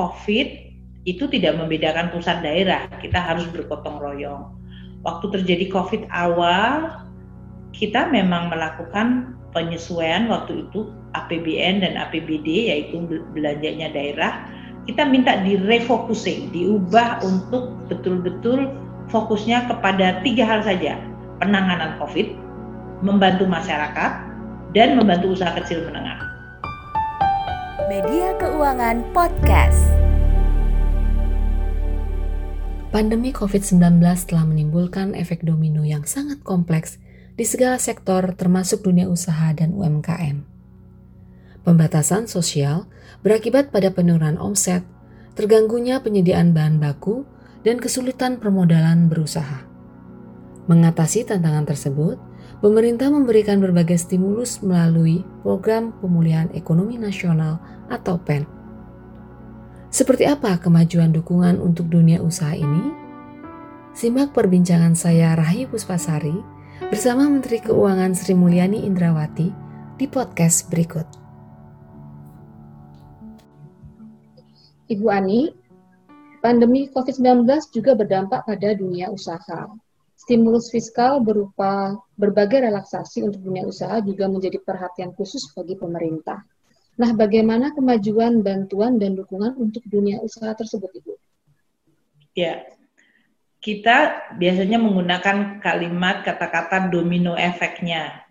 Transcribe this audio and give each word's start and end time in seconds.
COVID 0.00 0.48
itu 1.04 1.24
tidak 1.28 1.60
membedakan 1.60 2.08
pusat 2.08 2.40
daerah, 2.40 2.88
kita 3.04 3.20
harus 3.20 3.44
bergotong 3.52 4.00
royong. 4.00 4.56
Waktu 5.04 5.28
terjadi 5.40 5.68
COVID 5.68 6.08
awal, 6.08 7.04
kita 7.76 8.08
memang 8.08 8.48
melakukan 8.48 9.36
penyesuaian 9.52 10.28
waktu 10.32 10.64
itu 10.64 10.88
APBN 11.12 11.84
dan 11.84 12.00
APBD 12.00 12.72
yaitu 12.72 13.04
belanjanya 13.36 13.92
daerah 13.92 14.48
kita 14.88 15.04
minta 15.04 15.38
direfocusing, 15.44 16.48
diubah 16.54 17.20
untuk 17.20 17.76
betul-betul 17.92 18.72
fokusnya 19.12 19.68
kepada 19.68 20.22
tiga 20.24 20.46
hal 20.46 20.64
saja 20.64 20.96
penanganan 21.42 22.00
COVID, 22.00 22.26
membantu 23.04 23.44
masyarakat, 23.44 24.12
dan 24.72 24.96
membantu 24.96 25.36
usaha 25.36 25.52
kecil 25.56 25.84
menengah. 25.84 26.29
Media 27.90 28.38
Keuangan 28.38 29.02
Podcast. 29.10 29.82
Pandemi 32.94 33.34
COVID-19 33.34 33.98
telah 34.30 34.46
menimbulkan 34.46 35.18
efek 35.18 35.42
domino 35.42 35.82
yang 35.82 36.06
sangat 36.06 36.38
kompleks 36.46 37.02
di 37.34 37.42
segala 37.42 37.82
sektor 37.82 38.22
termasuk 38.38 38.86
dunia 38.86 39.10
usaha 39.10 39.50
dan 39.58 39.74
UMKM. 39.74 40.46
Pembatasan 41.66 42.30
sosial 42.30 42.86
berakibat 43.26 43.74
pada 43.74 43.90
penurunan 43.90 44.38
omset, 44.38 44.86
terganggunya 45.34 45.98
penyediaan 45.98 46.54
bahan 46.54 46.78
baku, 46.78 47.26
dan 47.66 47.82
kesulitan 47.82 48.38
permodalan 48.38 49.10
berusaha. 49.10 49.66
Mengatasi 50.70 51.26
tantangan 51.26 51.66
tersebut, 51.66 52.22
pemerintah 52.60 53.08
memberikan 53.08 53.56
berbagai 53.56 53.96
stimulus 53.96 54.60
melalui 54.60 55.24
Program 55.40 55.96
Pemulihan 56.04 56.52
Ekonomi 56.52 57.00
Nasional 57.00 57.56
atau 57.88 58.20
PEN. 58.20 58.44
Seperti 59.90 60.28
apa 60.28 60.60
kemajuan 60.60 61.10
dukungan 61.10 61.58
untuk 61.58 61.90
dunia 61.90 62.22
usaha 62.22 62.54
ini? 62.54 62.94
Simak 63.90 64.30
perbincangan 64.36 64.94
saya 64.94 65.34
Rahayu 65.34 65.66
Puspasari 65.66 66.36
bersama 66.92 67.26
Menteri 67.26 67.58
Keuangan 67.58 68.14
Sri 68.14 68.38
Mulyani 68.38 68.86
Indrawati 68.86 69.50
di 69.98 70.06
podcast 70.06 70.70
berikut. 70.70 71.08
Ibu 74.86 75.06
Ani, 75.10 75.50
pandemi 76.38 76.86
COVID-19 76.92 77.50
juga 77.74 77.98
berdampak 77.98 78.46
pada 78.46 78.68
dunia 78.78 79.10
usaha 79.10 79.66
stimulus 80.30 80.70
fiskal 80.70 81.18
berupa 81.18 81.98
berbagai 82.14 82.62
relaksasi 82.62 83.26
untuk 83.26 83.42
dunia 83.42 83.66
usaha 83.66 83.98
juga 83.98 84.30
menjadi 84.30 84.62
perhatian 84.62 85.10
khusus 85.18 85.50
bagi 85.58 85.74
pemerintah. 85.74 86.46
Nah, 86.94 87.10
bagaimana 87.18 87.74
kemajuan 87.74 88.38
bantuan 88.38 89.02
dan 89.02 89.18
dukungan 89.18 89.58
untuk 89.58 89.82
dunia 89.90 90.22
usaha 90.22 90.54
tersebut, 90.54 90.86
Ibu? 91.02 91.18
Ya, 92.38 92.62
kita 93.58 94.30
biasanya 94.38 94.78
menggunakan 94.78 95.58
kalimat 95.58 96.22
kata-kata 96.22 96.94
domino 96.94 97.34
efeknya, 97.34 98.22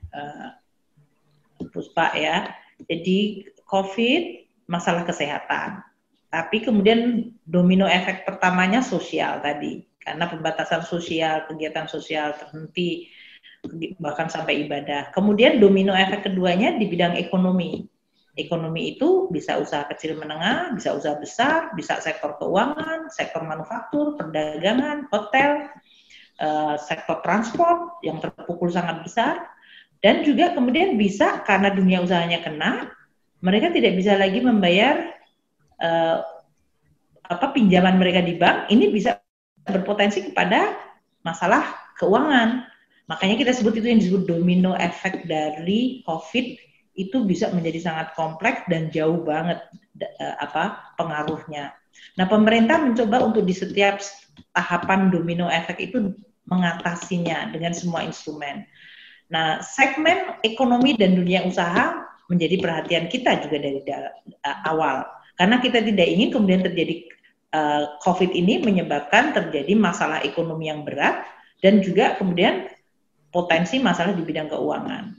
Puspa 1.75 2.15
ya. 2.15 2.55
Jadi 2.87 3.43
COVID 3.67 4.23
masalah 4.71 5.03
kesehatan, 5.03 5.83
tapi 6.31 6.63
kemudian 6.63 7.35
domino 7.43 7.91
efek 7.91 8.23
pertamanya 8.23 8.79
sosial 8.79 9.43
tadi 9.43 9.88
karena 10.09 10.25
pembatasan 10.25 10.81
sosial, 10.81 11.45
kegiatan 11.45 11.85
sosial 11.85 12.33
terhenti, 12.33 13.13
bahkan 14.01 14.25
sampai 14.25 14.65
ibadah. 14.65 15.13
Kemudian 15.13 15.61
domino 15.61 15.93
efek 15.93 16.25
keduanya 16.25 16.73
di 16.81 16.89
bidang 16.89 17.13
ekonomi. 17.13 17.85
Ekonomi 18.33 18.97
itu 18.97 19.29
bisa 19.29 19.61
usaha 19.61 19.85
kecil 19.85 20.17
menengah, 20.17 20.73
bisa 20.73 20.97
usaha 20.97 21.13
besar, 21.13 21.77
bisa 21.77 22.01
sektor 22.01 22.41
keuangan, 22.41 23.13
sektor 23.13 23.45
manufaktur, 23.45 24.17
perdagangan, 24.17 25.05
hotel, 25.13 25.69
eh, 26.41 26.75
sektor 26.81 27.21
transport 27.21 28.01
yang 28.01 28.17
terpukul 28.17 28.73
sangat 28.73 29.05
besar, 29.05 29.45
dan 30.01 30.25
juga 30.25 30.55
kemudian 30.55 30.97
bisa 30.97 31.43
karena 31.45 31.69
dunia 31.69 32.01
usahanya 32.01 32.41
kena, 32.41 32.89
mereka 33.43 33.69
tidak 33.69 33.93
bisa 33.99 34.15
lagi 34.19 34.39
membayar 34.43 35.15
uh, 35.79 36.19
apa 37.23 37.45
pinjaman 37.55 37.95
mereka 37.99 38.19
di 38.23 38.35
bank, 38.35 38.71
ini 38.71 38.91
bisa 38.91 39.19
berpotensi 39.71 40.31
kepada 40.31 40.75
masalah 41.21 41.93
keuangan. 41.99 42.65
Makanya 43.09 43.35
kita 43.41 43.51
sebut 43.57 43.77
itu 43.81 43.87
yang 43.89 43.99
disebut 44.01 44.23
domino 44.29 44.77
efek 44.77 45.25
dari 45.25 46.05
COVID 46.05 46.45
itu 46.99 47.17
bisa 47.23 47.49
menjadi 47.55 47.79
sangat 47.79 48.07
kompleks 48.13 48.67
dan 48.67 48.91
jauh 48.91 49.23
banget 49.23 49.63
uh, 50.19 50.35
apa 50.43 50.93
pengaruhnya. 50.99 51.73
Nah, 52.19 52.25
pemerintah 52.27 52.77
mencoba 52.77 53.23
untuk 53.23 53.47
di 53.47 53.55
setiap 53.55 54.03
tahapan 54.53 55.09
domino 55.09 55.47
efek 55.47 55.79
itu 55.79 56.13
mengatasinya 56.49 57.49
dengan 57.53 57.71
semua 57.71 58.03
instrumen. 58.03 58.65
Nah, 59.29 59.61
segmen 59.61 60.37
ekonomi 60.41 60.97
dan 60.97 61.13
dunia 61.13 61.45
usaha 61.45 62.09
menjadi 62.29 62.61
perhatian 62.61 63.05
kita 63.09 63.41
juga 63.45 63.57
dari 63.57 63.81
awal. 64.65 65.05
Karena 65.37 65.57
kita 65.61 65.81
tidak 65.81 66.07
ingin 66.09 66.29
kemudian 66.33 66.61
terjadi 66.61 67.09
uh, 67.53 67.97
COVID 68.01 68.31
ini 68.33 68.61
menyebabkan 68.61 69.33
terjadi 69.33 69.73
masalah 69.77 70.21
ekonomi 70.25 70.69
yang 70.69 70.85
berat 70.85 71.25
dan 71.59 71.83
juga 71.83 72.15
kemudian 72.15 72.69
potensi 73.29 73.77
masalah 73.77 74.15
di 74.15 74.23
bidang 74.25 74.49
keuangan. 74.49 75.13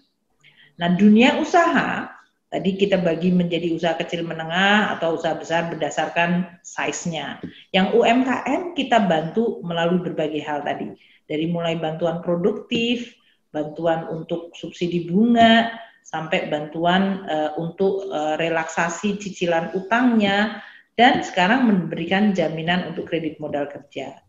Nah, 0.81 0.89
dunia 0.97 1.37
usaha 1.39 2.09
tadi 2.51 2.75
kita 2.75 2.99
bagi 2.99 3.31
menjadi 3.31 3.71
usaha 3.71 3.95
kecil 3.95 4.27
menengah 4.27 4.99
atau 4.99 5.15
usaha 5.15 5.39
besar 5.39 5.71
berdasarkan 5.71 6.59
size-nya. 6.67 7.39
Yang 7.71 7.95
UMKM 7.95 8.75
kita 8.75 8.99
bantu 9.07 9.63
melalui 9.63 10.03
berbagai 10.03 10.43
hal 10.43 10.67
tadi. 10.67 10.91
Dari 11.31 11.47
mulai 11.47 11.79
bantuan 11.79 12.19
produktif, 12.27 13.15
bantuan 13.55 14.11
untuk 14.11 14.51
subsidi 14.59 15.07
bunga, 15.07 15.71
sampai 16.03 16.51
bantuan 16.51 17.23
uh, 17.31 17.55
untuk 17.55 18.11
uh, 18.11 18.35
relaksasi 18.35 19.15
cicilan 19.23 19.71
utangnya, 19.79 20.59
dan 21.01 21.25
sekarang 21.25 21.65
memberikan 21.65 22.37
jaminan 22.37 22.93
untuk 22.93 23.09
kredit 23.09 23.41
modal 23.41 23.65
kerja. 23.73 24.21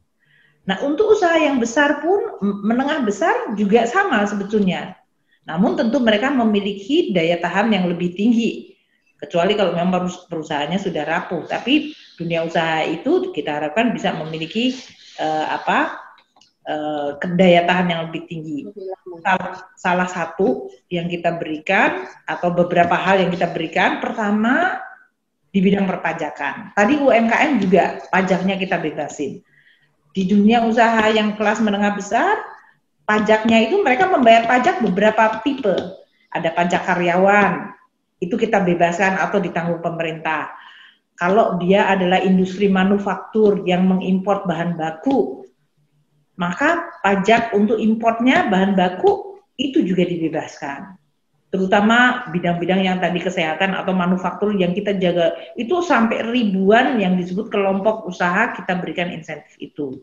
Nah, 0.63 0.79
untuk 0.87 1.19
usaha 1.19 1.35
yang 1.35 1.59
besar 1.59 1.99
pun 1.99 2.39
menengah 2.39 3.03
besar 3.03 3.51
juga 3.59 3.83
sama 3.91 4.23
sebetulnya. 4.23 4.95
Namun 5.43 5.75
tentu 5.75 5.99
mereka 5.99 6.31
memiliki 6.31 7.11
daya 7.11 7.35
tahan 7.43 7.75
yang 7.75 7.91
lebih 7.91 8.15
tinggi. 8.15 8.71
Kecuali 9.19 9.59
kalau 9.59 9.75
memang 9.75 10.07
perusahaannya 10.31 10.79
sudah 10.79 11.03
rapuh, 11.03 11.43
tapi 11.43 11.91
dunia 12.15 12.47
usaha 12.47 12.87
itu 12.87 13.35
kita 13.35 13.59
harapkan 13.59 13.91
bisa 13.91 14.15
memiliki 14.15 14.71
uh, 15.19 15.51
apa? 15.51 15.99
Uh, 16.61 17.17
daya 17.35 17.65
tahan 17.65 17.89
yang 17.89 18.01
lebih 18.07 18.29
tinggi. 18.29 18.69
Salah, 19.25 19.65
salah 19.75 20.07
satu 20.07 20.69
yang 20.93 21.09
kita 21.09 21.35
berikan 21.41 22.05
atau 22.23 22.53
beberapa 22.53 22.93
hal 22.95 23.27
yang 23.27 23.33
kita 23.33 23.49
berikan, 23.49 23.97
pertama 23.97 24.77
di 25.51 25.59
bidang 25.59 25.83
perpajakan. 25.83 26.71
Tadi 26.71 26.95
UMKM 26.95 27.51
juga 27.59 27.99
pajaknya 28.07 28.55
kita 28.55 28.79
bebasin. 28.79 29.43
Di 30.11 30.23
dunia 30.27 30.63
usaha 30.63 31.07
yang 31.11 31.35
kelas 31.35 31.59
menengah 31.59 31.95
besar, 31.95 32.39
pajaknya 33.03 33.67
itu 33.67 33.79
mereka 33.83 34.07
membayar 34.07 34.47
pajak 34.47 34.79
beberapa 34.83 35.43
tipe. 35.43 35.75
Ada 36.31 36.55
pajak 36.55 36.87
karyawan, 36.87 37.75
itu 38.23 38.39
kita 38.39 38.63
bebaskan 38.63 39.19
atau 39.19 39.43
ditanggung 39.43 39.83
pemerintah. 39.83 40.55
Kalau 41.19 41.59
dia 41.59 41.91
adalah 41.91 42.23
industri 42.23 42.71
manufaktur 42.71 43.67
yang 43.67 43.85
mengimpor 43.85 44.47
bahan 44.47 44.79
baku, 44.79 45.43
maka 46.39 46.87
pajak 47.03 47.51
untuk 47.51 47.77
importnya 47.77 48.47
bahan 48.47 48.73
baku 48.73 49.43
itu 49.59 49.83
juga 49.83 50.07
dibebaskan 50.07 51.00
terutama 51.51 52.31
bidang-bidang 52.31 52.79
yang 52.79 52.97
tadi 53.03 53.19
kesehatan 53.19 53.75
atau 53.75 53.91
manufaktur 53.91 54.55
yang 54.55 54.71
kita 54.71 54.95
jaga 54.95 55.35
itu 55.59 55.83
sampai 55.83 56.23
ribuan 56.31 56.95
yang 56.95 57.19
disebut 57.19 57.51
kelompok 57.51 58.07
usaha 58.07 58.55
kita 58.55 58.79
berikan 58.79 59.11
insentif 59.11 59.59
itu. 59.59 59.99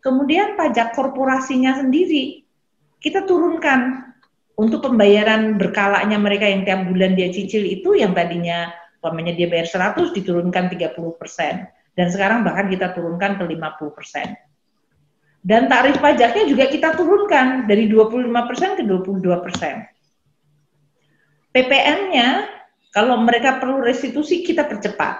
Kemudian 0.00 0.56
pajak 0.56 0.96
korporasinya 0.96 1.76
sendiri 1.84 2.48
kita 2.96 3.28
turunkan 3.28 4.08
untuk 4.56 4.88
pembayaran 4.88 5.60
berkalanya 5.60 6.16
mereka 6.16 6.48
yang 6.48 6.64
tiap 6.64 6.88
bulan 6.88 7.12
dia 7.12 7.28
cicil 7.28 7.60
itu 7.60 8.00
yang 8.00 8.16
tadinya 8.16 8.72
umpamanya 9.04 9.36
dia 9.36 9.52
bayar 9.52 9.68
100 9.68 10.16
diturunkan 10.16 10.72
30 10.72 10.96
persen 11.20 11.68
dan 11.92 12.06
sekarang 12.08 12.40
bahkan 12.40 12.72
kita 12.72 12.96
turunkan 12.96 13.36
ke 13.36 13.44
50 13.44 13.96
persen. 13.96 14.32
Dan 15.40 15.72
tarif 15.72 15.96
pajaknya 16.00 16.44
juga 16.48 16.68
kita 16.68 16.96
turunkan 16.96 17.68
dari 17.68 17.88
25 17.88 18.48
persen 18.48 18.76
ke 18.76 18.84
22 18.84 19.24
persen 19.44 19.88
PPN-nya 21.50 22.46
kalau 22.94 23.18
mereka 23.22 23.58
perlu 23.58 23.82
restitusi 23.82 24.42
kita 24.42 24.66
percepat 24.66 25.18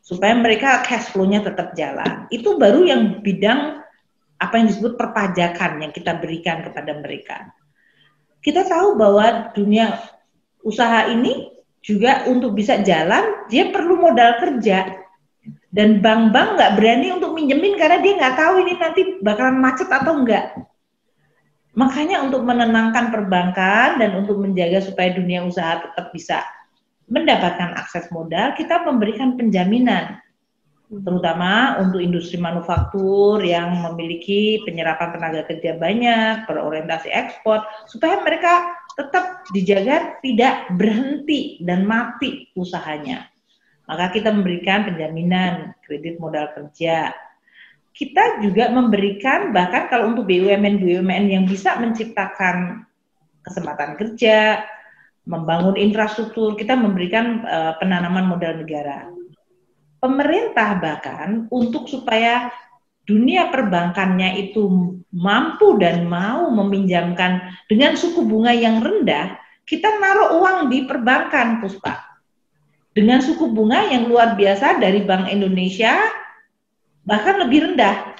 supaya 0.00 0.34
mereka 0.34 0.82
cash 0.82 1.14
flow-nya 1.14 1.42
tetap 1.46 1.74
jalan. 1.78 2.26
Itu 2.34 2.58
baru 2.58 2.82
yang 2.82 3.22
bidang 3.22 3.82
apa 4.40 4.54
yang 4.56 4.66
disebut 4.72 4.96
perpajakan 4.96 5.84
yang 5.84 5.92
kita 5.92 6.16
berikan 6.18 6.64
kepada 6.66 6.96
mereka. 6.98 7.52
Kita 8.40 8.64
tahu 8.64 8.96
bahwa 8.96 9.52
dunia 9.52 10.00
usaha 10.64 11.12
ini 11.12 11.52
juga 11.84 12.24
untuk 12.28 12.56
bisa 12.56 12.80
jalan 12.80 13.46
dia 13.52 13.68
perlu 13.68 14.00
modal 14.00 14.40
kerja. 14.40 14.98
Dan 15.70 16.02
bank-bank 16.02 16.58
nggak 16.58 16.72
berani 16.74 17.14
untuk 17.14 17.30
minjemin 17.38 17.78
karena 17.78 18.02
dia 18.02 18.18
nggak 18.18 18.34
tahu 18.34 18.54
ini 18.66 18.72
nanti 18.74 19.02
bakalan 19.22 19.62
macet 19.62 19.86
atau 19.86 20.18
enggak. 20.18 20.50
Makanya 21.78 22.26
untuk 22.26 22.42
menenangkan 22.42 23.14
perbankan 23.14 24.02
dan 24.02 24.10
untuk 24.18 24.42
menjaga 24.42 24.82
supaya 24.82 25.14
dunia 25.14 25.46
usaha 25.46 25.78
tetap 25.78 26.10
bisa 26.10 26.42
mendapatkan 27.10 27.78
akses 27.78 28.10
modal, 28.10 28.54
kita 28.58 28.82
memberikan 28.82 29.38
penjaminan 29.38 30.18
terutama 30.90 31.78
untuk 31.78 32.02
industri 32.02 32.34
manufaktur 32.34 33.38
yang 33.46 33.78
memiliki 33.78 34.58
penyerapan 34.66 35.14
tenaga 35.14 35.46
kerja 35.46 35.78
banyak, 35.78 36.50
berorientasi 36.50 37.14
ekspor, 37.14 37.62
supaya 37.86 38.18
mereka 38.26 38.74
tetap 38.98 39.46
dijaga 39.54 40.18
tidak 40.18 40.66
berhenti 40.74 41.62
dan 41.62 41.86
mati 41.86 42.50
usahanya. 42.58 43.30
Maka 43.86 44.10
kita 44.10 44.34
memberikan 44.34 44.86
penjaminan 44.86 45.78
kredit 45.86 46.18
modal 46.18 46.50
kerja. 46.58 47.14
Kita 47.90 48.40
juga 48.40 48.70
memberikan 48.70 49.50
bahkan 49.50 49.90
kalau 49.90 50.14
untuk 50.14 50.24
BUMN-BUMN 50.30 51.24
yang 51.28 51.44
bisa 51.44 51.76
menciptakan 51.76 52.86
kesempatan 53.44 53.98
kerja, 53.98 54.64
membangun 55.26 55.76
infrastruktur, 55.76 56.56
kita 56.56 56.78
memberikan 56.78 57.44
uh, 57.44 57.72
penanaman 57.76 58.30
modal 58.30 58.62
negara 58.62 59.10
pemerintah 60.00 60.80
bahkan 60.80 61.46
untuk 61.52 61.86
supaya 61.86 62.48
dunia 63.04 63.52
perbankannya 63.52 64.48
itu 64.48 64.96
mampu 65.12 65.76
dan 65.76 66.08
mau 66.08 66.48
meminjamkan 66.48 67.52
dengan 67.68 67.94
suku 67.94 68.24
bunga 68.24 68.50
yang 68.56 68.80
rendah, 68.80 69.36
kita 69.68 70.00
naruh 70.00 70.40
uang 70.40 70.72
di 70.72 70.88
perbankan, 70.88 71.60
Puspa. 71.60 72.00
Dengan 72.90 73.22
suku 73.22 73.46
bunga 73.54 73.86
yang 73.86 74.10
luar 74.10 74.34
biasa 74.34 74.82
dari 74.82 75.06
Bank 75.06 75.30
Indonesia, 75.30 75.94
bahkan 77.04 77.40
lebih 77.40 77.72
rendah, 77.72 78.16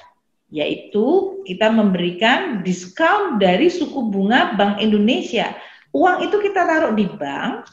yaitu 0.51 1.41
kita 1.47 1.71
memberikan 1.71 2.65
diskon 2.67 3.39
dari 3.39 3.71
suku 3.71 4.11
bunga 4.11 4.59
Bank 4.59 4.83
Indonesia. 4.83 5.55
Uang 5.91 6.27
itu 6.27 6.39
kita 6.39 6.67
taruh 6.67 6.95
di 6.95 7.07
bank, 7.07 7.67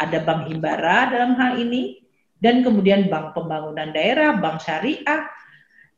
ada 0.00 0.18
Bank 0.24 0.48
Himbara 0.48 1.12
dalam 1.12 1.36
hal 1.36 1.60
ini, 1.60 2.00
dan 2.38 2.62
kemudian 2.62 3.10
bank 3.10 3.34
pembangunan 3.34 3.90
daerah, 3.90 4.38
bank 4.38 4.62
syariah, 4.62 5.26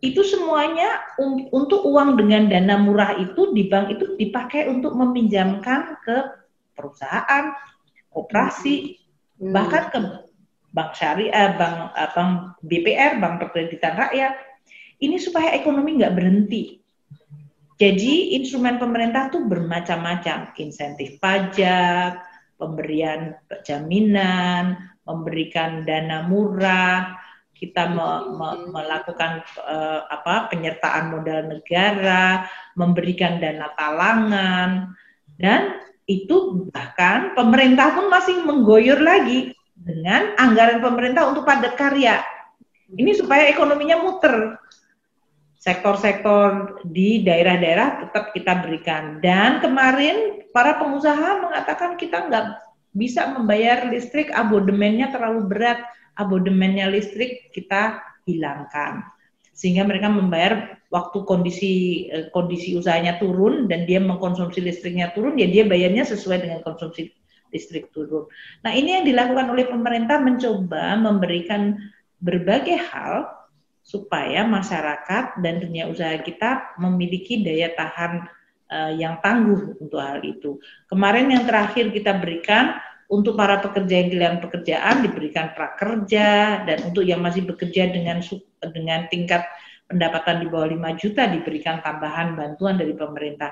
itu 0.01 0.25
semuanya 0.25 1.05
un 1.21 1.53
untuk 1.53 1.85
uang 1.85 2.17
dengan 2.17 2.49
dana 2.49 2.81
murah 2.81 3.21
itu 3.21 3.53
di 3.53 3.69
bank 3.69 3.93
itu 3.93 4.17
dipakai 4.17 4.65
untuk 4.73 4.97
meminjamkan 4.97 6.01
ke 6.01 6.17
perusahaan, 6.73 7.53
operasi, 8.17 8.97
hmm. 9.37 9.53
bahkan 9.53 9.93
ke 9.93 9.99
bank 10.73 10.97
syariah, 10.97 11.53
bank, 11.61 11.93
eh, 11.93 12.11
bank 12.17 12.31
BPR, 12.65 13.13
bank 13.21 13.35
perkreditan 13.45 13.95
rakyat. 14.01 14.50
Ini 15.01 15.17
supaya 15.17 15.57
ekonomi 15.57 15.97
nggak 15.97 16.15
berhenti. 16.15 16.77
Jadi 17.81 18.37
instrumen 18.37 18.77
pemerintah 18.77 19.33
tuh 19.33 19.49
bermacam-macam, 19.49 20.53
insentif 20.61 21.17
pajak, 21.17 22.21
pemberian 22.61 23.41
jaminan, 23.65 24.77
memberikan 25.09 25.89
dana 25.89 26.29
murah, 26.29 27.17
kita 27.57 27.89
me, 27.89 28.37
me, 28.37 28.49
melakukan 28.73 29.45
uh, 29.65 30.05
apa 30.13 30.53
penyertaan 30.53 31.13
modal 31.13 31.49
negara, 31.49 32.45
memberikan 32.77 33.41
dana 33.41 33.73
talangan 33.77 34.93
dan 35.41 35.81
itu 36.05 36.69
bahkan 36.69 37.33
pemerintah 37.33 37.97
pun 37.97 38.13
masih 38.13 38.45
menggoyor 38.45 39.01
lagi 39.01 39.57
dengan 39.73 40.37
anggaran 40.37 40.85
pemerintah 40.85 41.29
untuk 41.33 41.49
padat 41.49 41.77
karya. 41.81 42.21
Ini 42.91 43.17
supaya 43.17 43.47
ekonominya 43.49 44.03
muter. 44.03 44.61
Sektor-sektor 45.61 46.81
di 46.89 47.21
daerah-daerah 47.21 48.09
tetap 48.09 48.33
kita 48.33 48.65
berikan. 48.65 49.21
Dan 49.21 49.61
kemarin 49.61 50.49
para 50.57 50.81
pengusaha 50.81 51.45
mengatakan 51.45 52.01
kita 52.01 52.33
nggak 52.33 52.47
bisa 52.97 53.29
membayar 53.37 53.87
listrik 53.93 54.33
abodemennya 54.33 55.13
terlalu 55.13 55.47
berat 55.47 55.85
abodemennya 56.19 56.91
listrik 56.91 57.53
kita 57.55 58.03
hilangkan 58.27 59.07
sehingga 59.55 59.85
mereka 59.85 60.09
membayar 60.09 60.81
waktu 60.89 61.19
kondisi 61.29 61.73
eh, 62.09 62.33
kondisi 62.33 62.75
usahanya 62.75 63.21
turun 63.21 63.69
dan 63.69 63.85
dia 63.85 64.01
mengkonsumsi 64.01 64.65
listriknya 64.65 65.13
turun 65.13 65.37
ya 65.37 65.47
dia 65.47 65.69
bayarnya 65.69 66.09
sesuai 66.09 66.41
dengan 66.41 66.61
konsumsi 66.65 67.13
listrik 67.53 67.93
turun. 67.93 68.25
Nah 68.65 68.73
ini 68.73 68.97
yang 68.97 69.05
dilakukan 69.05 69.53
oleh 69.53 69.69
pemerintah 69.69 70.23
mencoba 70.23 70.97
memberikan 70.97 71.77
berbagai 72.23 72.79
hal 72.91 73.27
supaya 73.91 74.47
masyarakat 74.47 75.43
dan 75.43 75.59
dunia 75.59 75.91
usaha 75.91 76.15
kita 76.23 76.79
memiliki 76.79 77.43
daya 77.43 77.75
tahan 77.75 78.31
uh, 78.71 78.93
yang 78.95 79.19
tangguh 79.19 79.75
untuk 79.83 79.99
hal 79.99 80.23
itu. 80.23 80.63
Kemarin 80.87 81.27
yang 81.35 81.43
terakhir 81.43 81.91
kita 81.91 82.15
berikan 82.23 82.79
untuk 83.11 83.35
para 83.35 83.59
pekerja 83.59 83.99
yang 83.99 84.09
kehilangan 84.15 84.41
pekerjaan 84.47 84.97
diberikan 85.03 85.51
prakerja 85.59 86.63
dan 86.63 86.79
untuk 86.87 87.03
yang 87.03 87.19
masih 87.19 87.43
bekerja 87.43 87.91
dengan 87.91 88.23
dengan 88.71 89.11
tingkat 89.11 89.43
pendapatan 89.91 90.39
di 90.39 90.47
bawah 90.47 90.71
5 90.71 91.03
juta 91.03 91.27
diberikan 91.27 91.83
tambahan 91.83 92.39
bantuan 92.39 92.79
dari 92.79 92.95
pemerintah. 92.95 93.51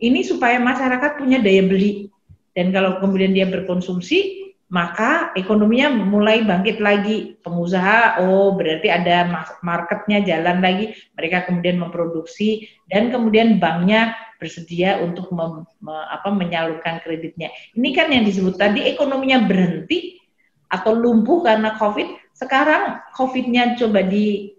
Ini 0.00 0.24
supaya 0.24 0.56
masyarakat 0.56 1.20
punya 1.20 1.44
daya 1.44 1.60
beli 1.68 2.08
dan 2.56 2.72
kalau 2.72 2.96
kemudian 2.96 3.36
dia 3.36 3.44
berkonsumsi 3.44 4.45
maka 4.66 5.30
ekonominya 5.38 5.94
mulai 5.94 6.42
bangkit 6.42 6.82
lagi. 6.82 7.38
Pengusaha, 7.38 8.18
oh 8.26 8.58
berarti 8.58 8.90
ada 8.90 9.46
marketnya 9.62 10.26
jalan 10.26 10.58
lagi, 10.58 10.90
mereka 11.14 11.46
kemudian 11.46 11.78
memproduksi 11.78 12.66
dan 12.90 13.14
kemudian 13.14 13.62
banknya 13.62 14.18
bersedia 14.42 15.00
untuk 15.00 15.30
mem, 15.30 15.64
me, 15.78 15.94
apa, 16.10 16.28
menyalurkan 16.34 16.98
kreditnya. 17.00 17.54
Ini 17.78 17.88
kan 17.94 18.10
yang 18.10 18.26
disebut 18.26 18.58
tadi 18.58 18.84
ekonominya 18.90 19.46
berhenti 19.46 20.18
atau 20.66 20.92
lumpuh 20.98 21.46
karena 21.46 21.78
COVID. 21.78 22.34
Sekarang 22.36 23.00
COVID-nya 23.16 23.78
coba 23.80 24.04
di 24.04 24.52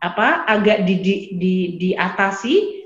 apa 0.00 0.48
agak 0.48 0.88
di, 0.88 0.94
di, 1.04 1.14
di, 1.36 1.54
diatasi 1.76 2.80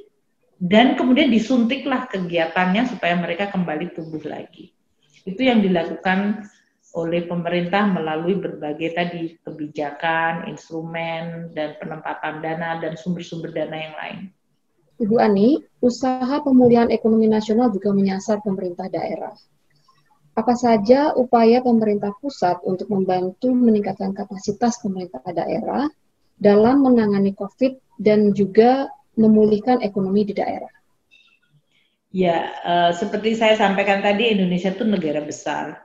dan 0.59 0.99
kemudian 0.99 1.31
disuntiklah 1.31 2.11
kegiatannya 2.11 2.91
supaya 2.91 3.15
mereka 3.15 3.49
kembali 3.55 3.95
tumbuh 3.95 4.21
lagi. 4.27 4.75
Itu 5.23 5.41
yang 5.41 5.63
dilakukan 5.63 6.51
oleh 6.95 7.27
pemerintah 7.27 7.91
melalui 7.91 8.39
berbagai 8.39 8.95
tadi 8.95 9.35
kebijakan, 9.43 10.47
instrumen, 10.47 11.51
dan 11.51 11.75
penempatan 11.83 12.39
dana 12.39 12.79
dan 12.79 12.95
sumber-sumber 12.95 13.51
dana 13.51 13.75
yang 13.75 13.95
lain. 13.99 14.19
Ibu 15.03 15.19
Ani, 15.19 15.59
usaha 15.83 16.39
pemulihan 16.39 16.87
ekonomi 16.95 17.27
nasional 17.27 17.75
juga 17.75 17.91
menyasar 17.91 18.39
pemerintah 18.47 18.87
daerah. 18.87 19.35
Apa 20.39 20.55
saja 20.55 21.11
upaya 21.19 21.59
pemerintah 21.67 22.15
pusat 22.23 22.63
untuk 22.63 22.87
membantu 22.91 23.51
meningkatkan 23.51 24.15
kapasitas 24.15 24.79
pemerintah 24.79 25.23
daerah 25.35 25.91
dalam 26.39 26.87
menangani 26.87 27.35
COVID 27.35 27.99
dan 27.99 28.31
juga 28.31 28.87
memulihkan 29.19 29.83
ekonomi 29.83 30.31
di 30.31 30.35
daerah? 30.35 30.71
Ya, 32.15 32.55
uh, 32.63 32.91
seperti 32.95 33.35
saya 33.35 33.59
sampaikan 33.59 33.99
tadi, 33.99 34.31
Indonesia 34.31 34.71
itu 34.71 34.87
negara 34.87 35.19
besar 35.27 35.84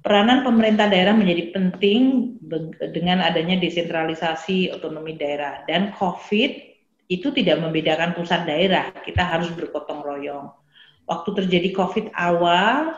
Peranan 0.00 0.40
pemerintah 0.40 0.88
daerah 0.88 1.12
menjadi 1.12 1.52
penting 1.52 2.34
dengan 2.96 3.20
adanya 3.20 3.60
desentralisasi 3.60 4.72
otonomi 4.72 5.12
daerah 5.20 5.60
dan 5.68 5.92
COVID 5.92 6.50
itu 7.12 7.28
tidak 7.36 7.60
membedakan 7.60 8.16
pusat 8.16 8.48
daerah. 8.48 8.96
Kita 8.96 9.20
harus 9.20 9.52
bergotong 9.52 10.00
royong. 10.00 10.48
Waktu 11.04 11.44
terjadi 11.44 11.68
COVID 11.76 12.16
awal, 12.16 12.96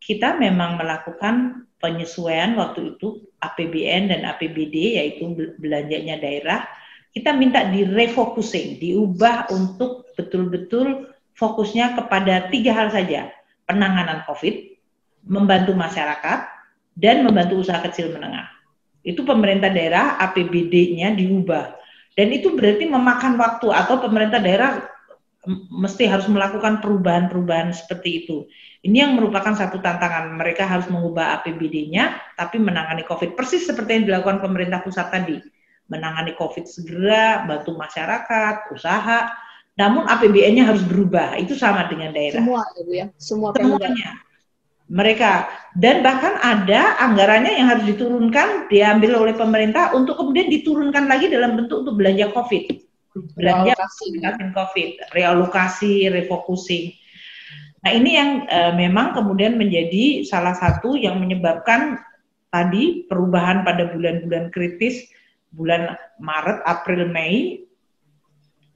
kita 0.00 0.40
memang 0.40 0.80
melakukan 0.80 1.68
penyesuaian 1.76 2.56
waktu 2.56 2.96
itu 2.96 3.20
APBN 3.44 4.08
dan 4.08 4.24
APBD 4.24 4.96
yaitu 4.96 5.28
belanjanya 5.60 6.16
daerah. 6.16 6.64
Kita 7.12 7.36
minta 7.36 7.68
direfocusing, 7.68 8.80
diubah 8.80 9.52
untuk 9.52 10.08
betul-betul 10.16 11.12
fokusnya 11.36 12.00
kepada 12.00 12.48
tiga 12.48 12.72
hal 12.72 12.88
saja. 12.88 13.28
Penanganan 13.68 14.24
COVID, 14.24 14.73
membantu 15.24 15.72
masyarakat 15.72 16.38
dan 16.94 17.26
membantu 17.26 17.64
usaha 17.64 17.80
kecil 17.82 18.14
menengah. 18.14 18.46
Itu 19.04 19.26
pemerintah 19.26 19.68
daerah 19.68 20.16
APBD-nya 20.20 21.12
diubah. 21.12 21.76
Dan 22.14 22.30
itu 22.30 22.54
berarti 22.54 22.86
memakan 22.86 23.34
waktu 23.36 23.68
atau 23.74 23.98
pemerintah 23.98 24.38
daerah 24.38 24.80
mesti 25.68 26.08
harus 26.08 26.24
melakukan 26.30 26.80
perubahan-perubahan 26.80 27.74
seperti 27.74 28.24
itu. 28.24 28.48
Ini 28.80 29.04
yang 29.04 29.12
merupakan 29.20 29.52
satu 29.52 29.82
tantangan. 29.82 30.32
Mereka 30.40 30.64
harus 30.64 30.88
mengubah 30.88 31.40
APBD-nya 31.40 32.16
tapi 32.38 32.56
menangani 32.62 33.04
COVID 33.04 33.36
persis 33.36 33.68
seperti 33.68 34.00
yang 34.00 34.04
dilakukan 34.08 34.40
pemerintah 34.40 34.80
pusat 34.80 35.12
tadi. 35.12 35.36
Menangani 35.84 36.32
COVID 36.32 36.64
segera, 36.64 37.44
bantu 37.44 37.76
masyarakat, 37.76 38.72
usaha, 38.72 39.36
namun 39.76 40.08
APBN-nya 40.08 40.64
harus 40.64 40.80
berubah. 40.80 41.36
Itu 41.36 41.52
sama 41.52 41.84
dengan 41.92 42.16
daerah. 42.16 42.40
Semua, 42.40 42.64
Ibu 42.80 42.92
ya. 42.94 43.06
Semua 43.20 43.52
Semuanya 43.52 44.24
mereka. 44.88 45.48
Dan 45.74 46.04
bahkan 46.04 46.38
ada 46.38 47.00
anggarannya 47.02 47.52
yang 47.58 47.66
harus 47.72 47.84
diturunkan 47.88 48.70
diambil 48.70 49.18
oleh 49.26 49.34
pemerintah 49.34 49.90
untuk 49.96 50.20
kemudian 50.20 50.46
diturunkan 50.52 51.10
lagi 51.10 51.26
dalam 51.32 51.58
bentuk 51.58 51.82
untuk 51.82 51.98
belanja 51.98 52.30
COVID, 52.30 52.64
belanja 53.34 53.72
vaksin 53.74 54.22
COVID, 54.54 54.90
realokasi, 55.16 56.06
refocusing. 56.12 56.94
Nah 57.84 57.92
ini 57.92 58.16
yang 58.16 58.30
uh, 58.48 58.72
memang 58.72 59.12
kemudian 59.12 59.60
menjadi 59.60 60.24
salah 60.24 60.56
satu 60.56 60.96
yang 60.96 61.20
menyebabkan 61.20 62.00
tadi 62.48 63.04
perubahan 63.10 63.66
pada 63.66 63.92
bulan-bulan 63.92 64.48
kritis, 64.54 65.04
bulan 65.52 65.98
Maret, 66.22 66.64
April, 66.64 67.10
Mei, 67.10 67.66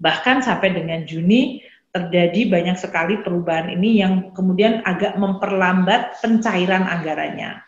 bahkan 0.03 0.43
sampai 0.43 0.75
dengan 0.75 1.07
Juni 1.07 1.63
terjadi 1.89 2.53
banyak 2.53 2.77
sekali 2.77 3.21
perubahan 3.25 3.73
ini 3.73 4.05
yang 4.05 4.31
kemudian 4.37 4.85
agak 4.85 5.17
memperlambat 5.17 6.21
pencairan 6.21 6.85
anggarannya. 6.85 7.65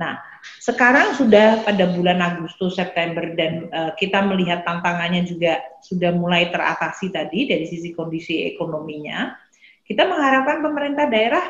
Nah, 0.00 0.16
sekarang 0.62 1.12
sudah 1.18 1.60
pada 1.60 1.92
bulan 1.92 2.24
Agustus, 2.24 2.78
September 2.78 3.36
dan 3.36 3.68
uh, 3.68 3.92
kita 3.98 4.24
melihat 4.24 4.64
tantangannya 4.64 5.28
juga 5.28 5.60
sudah 5.84 6.14
mulai 6.16 6.48
teratasi 6.48 7.12
tadi 7.12 7.50
dari 7.50 7.68
sisi 7.68 7.92
kondisi 7.92 8.48
ekonominya. 8.48 9.36
Kita 9.84 10.08
mengharapkan 10.08 10.64
pemerintah 10.64 11.10
daerah 11.10 11.44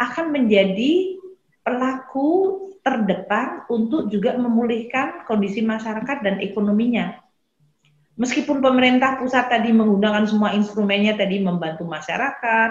akan 0.00 0.32
menjadi 0.32 1.18
pelaku 1.60 2.60
terdepan 2.80 3.68
untuk 3.68 4.08
juga 4.08 4.36
memulihkan 4.36 5.24
kondisi 5.28 5.64
masyarakat 5.64 6.20
dan 6.20 6.40
ekonominya 6.40 7.23
meskipun 8.14 8.62
pemerintah 8.62 9.18
pusat 9.18 9.50
tadi 9.50 9.74
menggunakan 9.74 10.26
semua 10.26 10.54
instrumennya 10.54 11.18
tadi 11.18 11.42
membantu 11.42 11.86
masyarakat, 11.86 12.70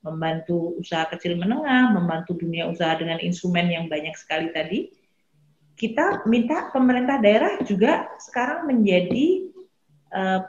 membantu 0.00 0.80
usaha 0.80 1.06
kecil 1.12 1.36
menengah, 1.36 1.92
membantu 1.92 2.34
dunia 2.34 2.66
usaha 2.66 2.96
dengan 2.96 3.20
instrumen 3.20 3.68
yang 3.68 3.86
banyak 3.86 4.16
sekali 4.16 4.48
tadi, 4.50 4.88
kita 5.76 6.24
minta 6.28 6.68
pemerintah 6.72 7.20
daerah 7.20 7.56
juga 7.64 8.08
sekarang 8.20 8.68
menjadi 8.68 9.48
uh, 10.12 10.40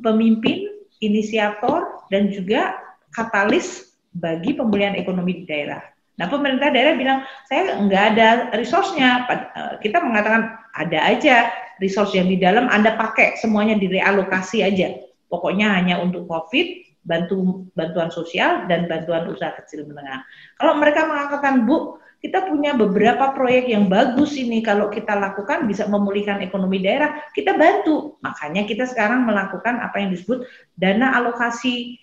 pemimpin, 0.00 0.72
inisiator, 1.00 2.08
dan 2.08 2.32
juga 2.32 2.76
katalis 3.12 3.96
bagi 4.16 4.56
pemulihan 4.56 4.96
ekonomi 4.96 5.44
di 5.44 5.44
daerah. 5.44 5.84
Nah, 6.16 6.32
pemerintah 6.32 6.72
daerah 6.72 6.96
bilang, 6.96 7.20
saya 7.44 7.76
nggak 7.76 8.04
ada 8.16 8.28
resource-nya. 8.56 9.28
Eh, 9.28 9.74
kita 9.84 10.00
mengatakan, 10.00 10.56
ada 10.72 10.98
aja 11.12 11.52
resource 11.82 12.16
yang 12.16 12.30
di 12.30 12.40
dalam 12.40 12.66
Anda 12.68 12.94
pakai, 12.94 13.36
semuanya 13.40 13.76
direalokasi 13.76 14.64
aja. 14.64 14.96
Pokoknya 15.26 15.74
hanya 15.74 16.00
untuk 16.00 16.24
COVID, 16.30 17.00
bantu 17.02 17.66
bantuan 17.74 18.10
sosial, 18.10 18.66
dan 18.70 18.86
bantuan 18.86 19.26
usaha 19.30 19.54
kecil 19.58 19.86
menengah. 19.86 20.22
Kalau 20.58 20.78
mereka 20.78 21.06
mengatakan, 21.06 21.66
Bu, 21.66 21.98
kita 22.22 22.48
punya 22.48 22.72
beberapa 22.74 23.36
proyek 23.36 23.70
yang 23.70 23.86
bagus 23.86 24.34
ini, 24.34 24.64
kalau 24.64 24.88
kita 24.88 25.14
lakukan 25.14 25.68
bisa 25.68 25.84
memulihkan 25.86 26.42
ekonomi 26.42 26.80
daerah, 26.82 27.22
kita 27.36 27.54
bantu. 27.54 28.16
Makanya 28.24 28.64
kita 28.64 28.88
sekarang 28.88 29.22
melakukan 29.28 29.78
apa 29.82 30.00
yang 30.00 30.10
disebut 30.10 30.48
dana 30.74 31.14
alokasi 31.18 32.00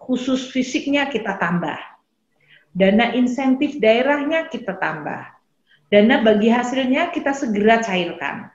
khusus 0.00 0.48
fisiknya 0.48 1.12
kita 1.12 1.36
tambah 1.36 1.76
Dana 2.70 3.18
insentif 3.18 3.82
daerahnya 3.82 4.46
kita 4.46 4.78
tambah. 4.78 5.26
Dana 5.90 6.22
bagi 6.22 6.54
hasilnya 6.54 7.10
kita 7.10 7.34
segera 7.34 7.82
cairkan. 7.82 8.46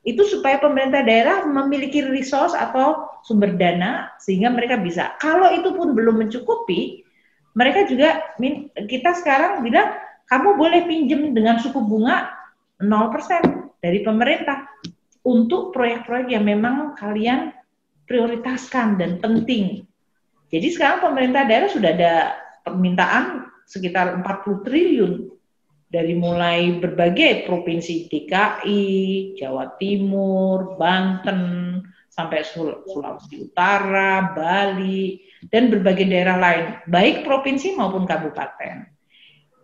Itu 0.00 0.24
supaya 0.24 0.56
pemerintah 0.56 1.04
daerah 1.04 1.44
memiliki 1.44 2.00
resource 2.00 2.56
atau 2.56 3.20
sumber 3.20 3.52
dana 3.60 4.08
sehingga 4.16 4.48
mereka 4.48 4.80
bisa. 4.80 5.12
Kalau 5.20 5.52
itu 5.52 5.76
pun 5.76 5.92
belum 5.92 6.24
mencukupi, 6.24 7.04
mereka 7.52 7.84
juga 7.84 8.32
kita 8.88 9.12
sekarang 9.20 9.60
bilang 9.60 9.92
kamu 10.30 10.56
boleh 10.56 10.80
pinjam 10.88 11.34
dengan 11.36 11.60
suku 11.60 11.82
bunga 11.84 12.32
0% 12.80 12.88
dari 13.84 14.00
pemerintah 14.00 14.64
untuk 15.20 15.76
proyek-proyek 15.76 16.32
yang 16.32 16.48
memang 16.48 16.96
kalian 16.96 17.52
prioritaskan 18.08 18.96
dan 18.96 19.20
penting. 19.20 19.84
Jadi 20.48 20.68
sekarang 20.72 21.04
pemerintah 21.04 21.44
daerah 21.44 21.68
sudah 21.68 21.90
ada 21.92 22.14
permintaan 22.64 23.52
sekitar 23.68 24.16
40 24.18 24.64
triliun 24.66 25.12
dari 25.90 26.14
mulai 26.14 26.78
berbagai 26.78 27.50
provinsi 27.50 28.06
DKI, 28.06 28.86
Jawa 29.34 29.74
Timur, 29.74 30.78
Banten, 30.78 31.82
sampai 32.06 32.46
Sulawesi 32.46 33.50
Utara, 33.50 34.30
Bali, 34.30 35.18
dan 35.50 35.66
berbagai 35.66 36.06
daerah 36.06 36.38
lain, 36.38 36.66
baik 36.86 37.26
provinsi 37.26 37.74
maupun 37.74 38.06
kabupaten. 38.06 38.86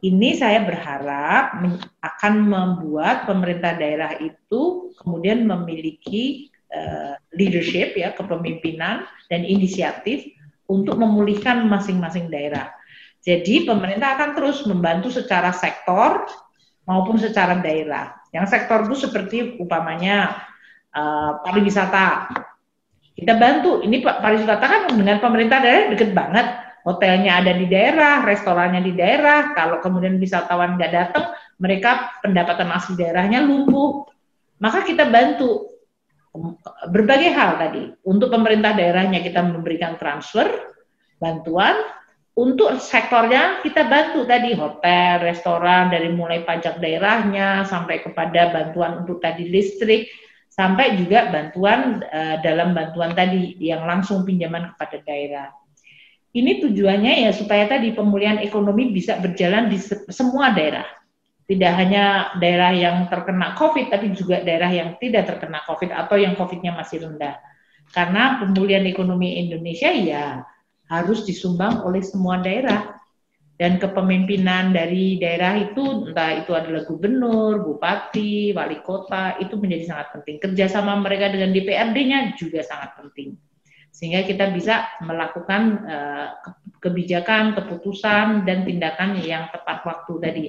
Ini 0.02 0.36
saya 0.36 0.60
berharap 0.62 1.56
akan 2.04 2.34
membuat 2.46 3.24
pemerintah 3.24 3.74
daerah 3.74 4.12
itu 4.20 4.92
kemudian 5.00 5.48
memiliki 5.48 6.52
uh, 6.68 7.16
leadership 7.32 7.96
ya 7.96 8.12
kepemimpinan 8.12 9.08
dan 9.32 9.40
inisiatif 9.42 10.26
untuk 10.68 11.00
memulihkan 11.00 11.64
masing-masing 11.66 12.28
daerah. 12.28 12.75
Jadi 13.26 13.66
pemerintah 13.66 14.14
akan 14.14 14.38
terus 14.38 14.62
membantu 14.70 15.10
secara 15.10 15.50
sektor 15.50 16.30
maupun 16.86 17.18
secara 17.18 17.58
daerah. 17.58 18.14
Yang 18.30 18.54
sektor 18.54 18.86
itu 18.86 19.10
seperti 19.10 19.36
umpamanya 19.58 20.46
uh, 20.94 21.42
pariwisata. 21.42 22.30
Kita 23.18 23.34
bantu. 23.34 23.82
Ini 23.82 23.98
pariwisata 24.06 24.62
kan 24.62 24.82
dengan 24.94 25.18
pemerintah 25.18 25.58
daerah 25.58 25.90
deket 25.90 26.14
banget. 26.14 26.46
Hotelnya 26.86 27.42
ada 27.42 27.50
di 27.50 27.66
daerah, 27.66 28.22
restorannya 28.22 28.78
di 28.78 28.94
daerah. 28.94 29.50
Kalau 29.58 29.82
kemudian 29.82 30.22
wisatawan 30.22 30.78
nggak 30.78 30.92
datang, 30.94 31.34
mereka 31.58 32.14
pendapatan 32.22 32.70
asli 32.70 32.94
daerahnya 32.94 33.42
lumpuh. 33.42 34.06
Maka 34.62 34.86
kita 34.86 35.10
bantu 35.10 35.66
berbagai 36.94 37.34
hal 37.34 37.58
tadi. 37.58 37.90
Untuk 38.06 38.30
pemerintah 38.30 38.70
daerahnya 38.70 39.18
kita 39.18 39.42
memberikan 39.42 39.98
transfer, 39.98 40.46
bantuan, 41.18 41.74
untuk 42.36 42.76
sektornya 42.76 43.64
kita 43.64 43.88
bantu 43.88 44.28
tadi 44.28 44.52
hotel, 44.52 45.24
restoran 45.24 45.88
dari 45.88 46.12
mulai 46.12 46.44
pajak 46.44 46.76
daerahnya 46.84 47.64
sampai 47.64 48.04
kepada 48.04 48.52
bantuan 48.52 49.00
untuk 49.00 49.24
tadi 49.24 49.48
listrik 49.48 50.12
sampai 50.52 51.00
juga 51.00 51.32
bantuan 51.32 52.04
uh, 52.04 52.36
dalam 52.44 52.76
bantuan 52.76 53.16
tadi 53.16 53.56
yang 53.56 53.88
langsung 53.88 54.28
pinjaman 54.28 54.76
kepada 54.76 55.00
daerah. 55.08 55.48
Ini 56.36 56.60
tujuannya 56.60 57.24
ya 57.24 57.32
supaya 57.32 57.64
tadi 57.64 57.96
pemulihan 57.96 58.36
ekonomi 58.44 58.92
bisa 58.92 59.16
berjalan 59.16 59.72
di 59.72 59.80
se 59.80 60.04
semua 60.12 60.52
daerah. 60.52 60.84
Tidak 61.48 61.72
hanya 61.72 62.36
daerah 62.36 62.76
yang 62.76 63.08
terkena 63.08 63.56
COVID 63.56 63.88
tapi 63.88 64.12
juga 64.12 64.44
daerah 64.44 64.68
yang 64.68 65.00
tidak 65.00 65.24
terkena 65.24 65.64
COVID 65.64 65.88
atau 65.88 66.20
yang 66.20 66.36
COVID-nya 66.36 66.76
masih 66.76 67.00
rendah. 67.00 67.40
Karena 67.96 68.44
pemulihan 68.44 68.84
ekonomi 68.84 69.40
Indonesia 69.40 69.88
ya 69.88 70.44
harus 70.86 71.26
disumbang 71.26 71.82
oleh 71.82 72.02
semua 72.02 72.38
daerah 72.42 72.96
dan 73.56 73.80
kepemimpinan 73.80 74.76
dari 74.76 75.16
daerah 75.16 75.56
itu 75.56 76.12
entah 76.12 76.44
itu 76.44 76.52
adalah 76.52 76.84
gubernur, 76.84 77.64
bupati, 77.64 78.52
wali 78.52 78.84
kota 78.84 79.40
itu 79.40 79.56
menjadi 79.56 79.84
sangat 79.96 80.08
penting. 80.20 80.36
Kerjasama 80.44 81.00
mereka 81.00 81.32
dengan 81.32 81.56
DPRD-nya 81.56 82.36
juga 82.36 82.60
sangat 82.60 83.00
penting 83.00 83.34
sehingga 83.96 84.28
kita 84.28 84.52
bisa 84.52 84.84
melakukan 85.08 85.88
uh, 85.88 86.28
kebijakan, 86.84 87.56
keputusan 87.56 88.44
dan 88.44 88.68
tindakan 88.68 89.16
yang 89.24 89.48
tepat 89.48 89.88
waktu 89.88 90.12
tadi 90.20 90.42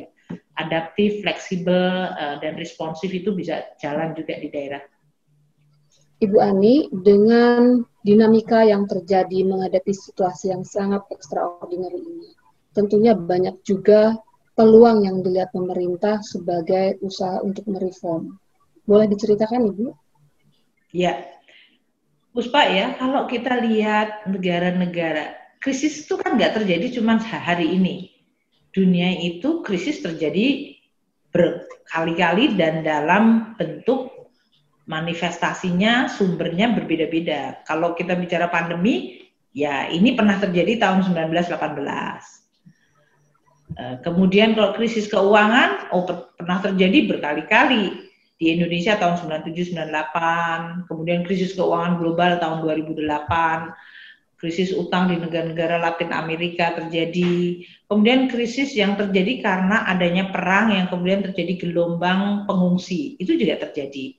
adaptif, 0.59 1.23
fleksibel 1.23 2.11
uh, 2.11 2.35
dan 2.43 2.59
responsif 2.59 3.07
itu 3.07 3.31
bisa 3.31 3.71
jalan 3.79 4.11
juga 4.11 4.35
di 4.35 4.51
daerah. 4.51 4.83
Ibu 6.17 6.37
Ani, 6.41 6.89
dengan 6.89 7.85
dinamika 8.01 8.65
yang 8.65 8.89
terjadi 8.89 9.45
menghadapi 9.45 9.93
situasi 9.93 10.49
yang 10.49 10.65
sangat 10.65 11.05
extraordinary 11.13 12.01
ini, 12.01 12.33
tentunya 12.73 13.13
banyak 13.13 13.61
juga 13.61 14.17
peluang 14.57 15.05
yang 15.05 15.21
dilihat 15.21 15.53
pemerintah 15.53 16.25
sebagai 16.25 16.97
usaha 17.05 17.37
untuk 17.45 17.69
mereform. 17.69 18.33
Boleh 18.89 19.05
diceritakan, 19.05 19.69
Ibu? 19.69 19.85
Ya, 20.89 21.21
Puspa 22.33 22.65
ya, 22.65 22.97
kalau 22.97 23.29
kita 23.29 23.61
lihat 23.61 24.25
negara-negara, 24.25 25.37
krisis 25.61 26.05
itu 26.05 26.17
kan 26.17 26.33
nggak 26.33 26.57
terjadi 26.57 26.97
cuma 26.97 27.21
hari 27.21 27.77
ini. 27.77 28.09
Dunia 28.73 29.21
itu 29.21 29.61
krisis 29.61 30.01
terjadi 30.01 30.73
berkali-kali 31.29 32.57
dan 32.57 32.81
dalam 32.81 33.53
bentuk 33.57 34.16
manifestasinya 34.87 36.07
sumbernya 36.07 36.71
berbeda-beda. 36.71 37.61
Kalau 37.67 37.93
kita 37.93 38.15
bicara 38.15 38.47
pandemi, 38.47 39.27
ya 39.51 39.91
ini 39.91 40.15
pernah 40.15 40.39
terjadi 40.39 40.79
tahun 40.79 41.03
1918. 41.11 42.47
Eh, 43.77 43.95
kemudian 44.01 44.55
kalau 44.55 44.71
krisis 44.73 45.11
keuangan, 45.11 45.91
oh 45.91 46.07
pernah 46.39 46.63
terjadi 46.63 47.03
berkali-kali 47.11 48.07
di 48.39 48.45
Indonesia 48.55 48.95
tahun 48.95 49.19
97-98, 49.27 50.87
kemudian 50.87 51.27
krisis 51.27 51.53
keuangan 51.53 51.99
global 51.99 52.39
tahun 52.39 52.63
2008. 52.63 53.75
krisis 54.37 54.69
utang 54.69 55.09
di 55.09 55.17
negara-negara 55.17 55.81
Latin 55.81 56.13
Amerika 56.13 56.69
terjadi, 56.77 57.65
kemudian 57.89 58.29
krisis 58.29 58.69
yang 58.77 58.93
terjadi 58.93 59.41
karena 59.41 59.81
adanya 59.89 60.29
perang 60.29 60.69
yang 60.69 60.85
kemudian 60.93 61.25
terjadi 61.25 61.57
gelombang 61.57 62.45
pengungsi, 62.45 63.17
itu 63.17 63.33
juga 63.33 63.57
terjadi. 63.65 64.13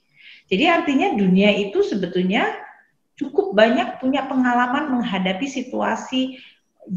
Jadi 0.48 0.64
artinya 0.64 1.12
dunia 1.12 1.52
itu 1.54 1.84
sebetulnya 1.84 2.48
cukup 3.20 3.52
banyak 3.52 4.00
punya 4.00 4.24
pengalaman 4.24 4.96
menghadapi 4.98 5.44
situasi 5.44 6.40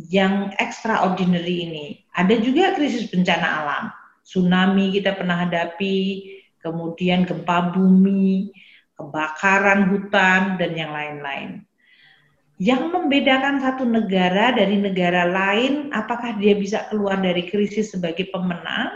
yang 0.08 0.56
extraordinary 0.56 1.68
ini. 1.68 1.86
Ada 2.16 2.40
juga 2.40 2.72
krisis 2.80 3.12
bencana 3.12 3.48
alam, 3.64 3.84
tsunami 4.24 4.96
kita 4.96 5.20
pernah 5.20 5.44
hadapi, 5.44 6.32
kemudian 6.64 7.28
gempa 7.28 7.76
bumi, 7.76 8.56
kebakaran 8.96 9.92
hutan, 9.92 10.56
dan 10.56 10.72
yang 10.80 10.96
lain-lain 10.96 11.68
yang 12.62 12.94
membedakan 12.94 13.58
satu 13.58 13.90
negara 13.90 14.54
dari 14.54 14.78
negara 14.78 15.26
lain, 15.26 15.90
apakah 15.90 16.38
dia 16.38 16.54
bisa 16.54 16.86
keluar 16.94 17.18
dari 17.18 17.50
krisis 17.50 17.90
sebagai 17.90 18.30
pemenang 18.30 18.94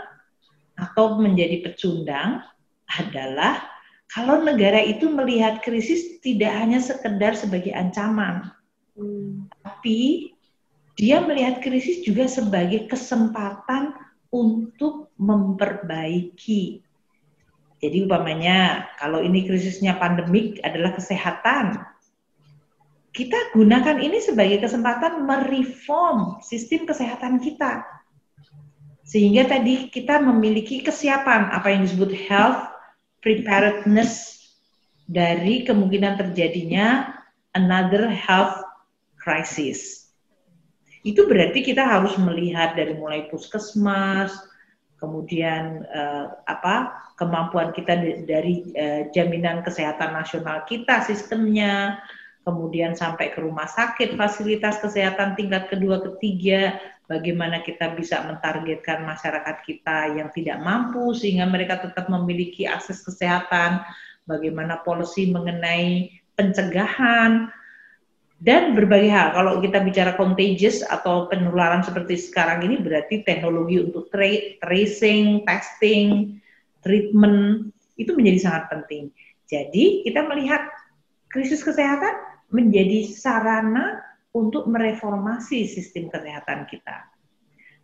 atau 0.78 1.18
menjadi 1.18 1.66
pecundang, 1.66 2.46
adalah 2.86 3.58
kalau 4.10 4.42
negara 4.42 4.78
itu 4.78 5.10
melihat 5.10 5.60
krisis 5.60 6.22
tidak 6.22 6.54
hanya 6.54 6.78
sekedar 6.78 7.34
sebagai 7.34 7.74
ancaman, 7.74 8.54
hmm. 8.94 9.50
tapi 9.66 10.30
dia 10.96 11.20
melihat 11.20 11.60
krisis 11.60 12.00
juga 12.06 12.24
sebagai 12.30 12.88
kesempatan 12.88 13.92
untuk 14.32 15.12
memperbaiki. 15.20 16.80
Jadi 17.76 17.96
umpamanya 18.08 18.88
kalau 18.96 19.20
ini 19.20 19.44
krisisnya 19.44 20.00
pandemik 20.00 20.56
adalah 20.64 20.96
kesehatan, 20.96 21.84
kita 23.12 23.52
gunakan 23.52 24.00
ini 24.00 24.20
sebagai 24.20 24.64
kesempatan 24.64 25.24
mereform 25.24 26.40
sistem 26.40 26.88
kesehatan 26.88 27.40
kita. 27.40 27.84
Sehingga 29.04 29.46
tadi 29.46 29.92
kita 29.92 30.18
memiliki 30.20 30.80
kesiapan 30.80 31.52
apa 31.52 31.72
yang 31.72 31.84
disebut 31.84 32.12
health 32.26 32.75
preparedness 33.26 34.38
dari 35.02 35.66
kemungkinan 35.66 36.14
terjadinya 36.14 37.10
another 37.58 38.06
health 38.06 38.62
crisis. 39.18 40.06
Itu 41.02 41.26
berarti 41.26 41.66
kita 41.66 41.82
harus 41.82 42.14
melihat 42.22 42.78
dari 42.78 42.94
mulai 42.94 43.26
puskesmas, 43.26 44.30
kemudian 45.02 45.82
eh, 45.90 46.26
apa 46.46 47.02
kemampuan 47.18 47.74
kita 47.74 47.98
dari 48.22 48.70
eh, 48.78 49.10
jaminan 49.10 49.66
kesehatan 49.66 50.14
nasional 50.14 50.62
kita 50.62 51.02
sistemnya, 51.02 51.98
kemudian 52.46 52.94
sampai 52.94 53.34
ke 53.34 53.42
rumah 53.42 53.66
sakit, 53.66 54.14
fasilitas 54.14 54.78
kesehatan 54.78 55.34
tingkat 55.34 55.66
kedua, 55.66 55.98
ketiga, 55.98 56.78
bagaimana 57.06 57.62
kita 57.62 57.94
bisa 57.94 58.22
mentargetkan 58.26 59.06
masyarakat 59.06 59.56
kita 59.62 60.18
yang 60.18 60.28
tidak 60.34 60.58
mampu 60.62 61.14
sehingga 61.14 61.46
mereka 61.46 61.78
tetap 61.82 62.10
memiliki 62.10 62.66
akses 62.66 63.02
kesehatan, 63.02 63.82
bagaimana 64.26 64.82
polisi 64.82 65.30
mengenai 65.30 66.10
pencegahan, 66.34 67.50
dan 68.36 68.76
berbagai 68.76 69.08
hal. 69.08 69.28
Kalau 69.32 69.52
kita 69.64 69.80
bicara 69.80 70.12
contagious 70.18 70.84
atau 70.84 71.24
penularan 71.32 71.80
seperti 71.80 72.20
sekarang 72.20 72.68
ini 72.68 72.76
berarti 72.84 73.24
teknologi 73.24 73.80
untuk 73.80 74.12
tra 74.12 74.28
tracing, 74.60 75.48
testing, 75.48 76.36
treatment 76.84 77.70
itu 77.96 78.12
menjadi 78.12 78.38
sangat 78.44 78.64
penting. 78.68 79.08
Jadi 79.48 80.04
kita 80.04 80.26
melihat 80.28 80.68
krisis 81.32 81.64
kesehatan 81.64 82.12
menjadi 82.52 83.08
sarana 83.08 84.04
untuk 84.36 84.68
mereformasi 84.68 85.64
sistem 85.64 86.12
kesehatan 86.12 86.68
kita. 86.68 87.08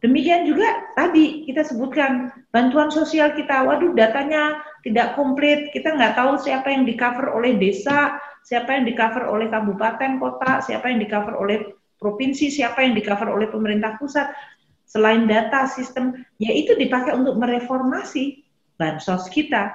Demikian 0.05 0.45
juga 0.45 0.93
tadi 0.99 1.47
kita 1.47 1.63
sebutkan 1.65 2.29
bantuan 2.53 2.91
sosial 2.93 3.33
kita, 3.33 3.65
waduh 3.65 3.95
datanya 3.97 4.61
tidak 4.83 5.15
komplit, 5.15 5.71
kita 5.71 5.95
nggak 5.95 6.19
tahu 6.19 6.37
siapa 6.43 6.69
yang 6.75 6.83
di 6.85 6.99
cover 6.99 7.33
oleh 7.33 7.55
desa, 7.57 8.19
siapa 8.43 8.75
yang 8.77 8.85
di 8.85 8.99
cover 8.99 9.31
oleh 9.31 9.47
kabupaten, 9.47 10.19
kota, 10.19 10.59
siapa 10.61 10.91
yang 10.91 10.99
di 10.99 11.07
cover 11.07 11.39
oleh 11.39 11.71
provinsi, 12.03 12.51
siapa 12.51 12.83
yang 12.83 12.99
di 12.99 13.03
cover 13.07 13.31
oleh 13.31 13.47
pemerintah 13.47 13.95
pusat. 13.97 14.35
Selain 14.91 15.25
data 15.25 15.71
sistem, 15.71 16.19
yaitu 16.37 16.75
dipakai 16.75 17.15
untuk 17.15 17.39
mereformasi 17.39 18.43
bansos 18.77 19.31
kita 19.31 19.71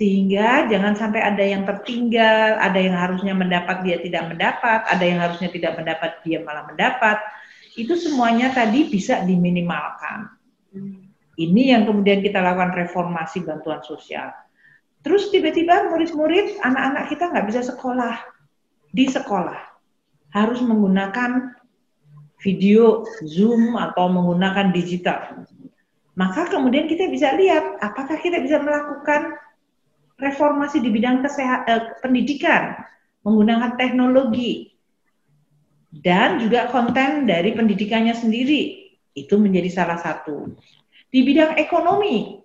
sehingga 0.00 0.64
jangan 0.72 0.96
sampai 0.96 1.20
ada 1.20 1.44
yang 1.44 1.68
tertinggal, 1.68 2.56
ada 2.56 2.80
yang 2.80 2.96
harusnya 2.96 3.36
mendapat 3.36 3.84
dia 3.84 4.00
tidak 4.00 4.32
mendapat, 4.32 4.80
ada 4.88 5.04
yang 5.04 5.20
harusnya 5.20 5.52
tidak 5.52 5.76
mendapat 5.76 6.24
dia 6.24 6.40
malah 6.40 6.64
mendapat. 6.64 7.20
Itu 7.76 8.00
semuanya 8.00 8.48
tadi 8.48 8.88
bisa 8.88 9.20
diminimalkan. 9.20 10.32
Ini 11.36 11.76
yang 11.76 11.84
kemudian 11.84 12.24
kita 12.24 12.40
lakukan 12.40 12.72
reformasi 12.80 13.44
bantuan 13.44 13.84
sosial. 13.84 14.32
Terus 15.04 15.28
tiba-tiba 15.28 15.92
murid-murid, 15.92 16.64
anak-anak 16.64 17.12
kita 17.12 17.28
nggak 17.36 17.46
bisa 17.52 17.60
sekolah 17.60 18.24
di 18.96 19.04
sekolah, 19.04 19.60
harus 20.32 20.64
menggunakan 20.64 21.60
video 22.40 23.04
Zoom 23.28 23.76
atau 23.76 24.08
menggunakan 24.08 24.72
digital. 24.72 25.44
Maka 26.16 26.48
kemudian 26.48 26.88
kita 26.88 27.04
bisa 27.12 27.36
lihat 27.36 27.84
apakah 27.84 28.16
kita 28.16 28.40
bisa 28.40 28.56
melakukan 28.64 29.36
reformasi 30.20 30.84
di 30.84 30.92
bidang 30.92 31.24
eh, 31.24 31.82
pendidikan 32.04 32.76
menggunakan 33.24 33.76
teknologi 33.76 34.72
dan 35.90 36.38
juga 36.38 36.70
konten 36.70 37.26
dari 37.26 37.50
pendidikannya 37.50 38.14
sendiri 38.14 38.94
itu 39.18 39.34
menjadi 39.34 39.82
salah 39.82 39.98
satu. 39.98 40.54
Di 41.10 41.26
bidang 41.26 41.58
ekonomi 41.58 42.38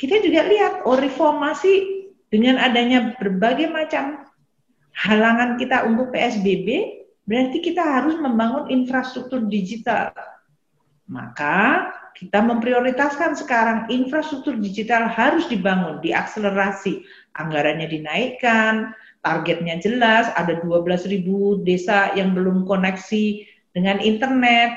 kita 0.00 0.24
juga 0.24 0.48
lihat 0.48 0.88
oh 0.88 0.96
reformasi 0.96 2.06
dengan 2.32 2.56
adanya 2.56 3.12
berbagai 3.20 3.68
macam 3.68 4.24
halangan 4.96 5.60
kita 5.60 5.84
untuk 5.84 6.10
PSBB 6.10 6.68
berarti 7.28 7.60
kita 7.60 7.84
harus 7.84 8.16
membangun 8.18 8.72
infrastruktur 8.72 9.44
digital. 9.46 10.10
Maka 11.06 11.92
kita 12.16 12.44
memprioritaskan 12.44 13.34
sekarang 13.34 13.88
infrastruktur 13.88 14.56
digital 14.60 15.08
harus 15.08 15.48
dibangun, 15.48 15.98
diakselerasi, 16.04 17.04
anggarannya 17.36 17.88
dinaikkan, 17.88 18.92
targetnya 19.24 19.80
jelas, 19.80 20.28
ada 20.34 20.60
12.000 20.60 21.22
desa 21.64 22.12
yang 22.12 22.36
belum 22.36 22.68
koneksi 22.68 23.46
dengan 23.72 24.02
internet. 24.02 24.76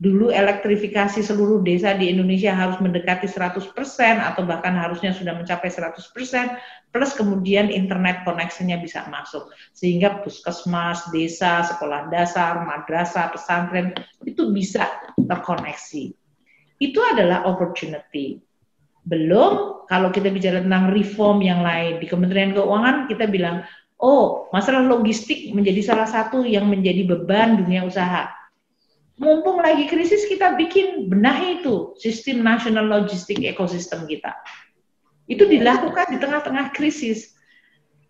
Dulu 0.00 0.32
elektrifikasi 0.32 1.20
seluruh 1.20 1.60
desa 1.60 1.92
di 1.92 2.08
Indonesia 2.08 2.56
harus 2.56 2.80
mendekati 2.80 3.28
100% 3.28 3.68
atau 4.16 4.48
bahkan 4.48 4.72
harusnya 4.72 5.12
sudah 5.12 5.36
mencapai 5.36 5.68
100%, 5.68 6.56
plus 6.88 7.12
kemudian 7.12 7.68
internet 7.68 8.24
koneksinya 8.24 8.80
bisa 8.80 9.04
masuk. 9.12 9.52
Sehingga 9.76 10.24
puskesmas, 10.24 11.04
desa, 11.12 11.68
sekolah 11.68 12.08
dasar, 12.08 12.64
madrasah, 12.64 13.28
pesantren, 13.28 13.92
itu 14.24 14.48
bisa 14.56 14.88
terkoneksi 15.20 16.16
itu 16.80 16.98
adalah 17.04 17.44
opportunity. 17.44 18.40
Belum 19.04 19.84
kalau 19.84 20.08
kita 20.08 20.32
bicara 20.32 20.64
tentang 20.64 20.90
reform 20.96 21.44
yang 21.44 21.60
lain 21.60 22.00
di 22.00 22.08
Kementerian 22.08 22.56
Keuangan 22.56 23.04
kita 23.04 23.28
bilang, 23.28 23.62
oh 24.00 24.48
masalah 24.50 24.80
logistik 24.88 25.52
menjadi 25.52 25.84
salah 25.84 26.08
satu 26.08 26.42
yang 26.42 26.66
menjadi 26.66 27.04
beban 27.04 27.60
dunia 27.60 27.84
usaha. 27.84 28.32
Mumpung 29.20 29.60
lagi 29.60 29.84
krisis 29.84 30.24
kita 30.24 30.56
bikin 30.56 31.12
benahi 31.12 31.60
itu 31.60 31.92
sistem 32.00 32.40
nasional 32.40 32.88
logistik 32.88 33.36
ekosistem 33.44 34.08
kita. 34.08 34.32
Itu 35.28 35.44
dilakukan 35.44 36.08
di 36.08 36.16
tengah-tengah 36.16 36.72
krisis. 36.72 37.36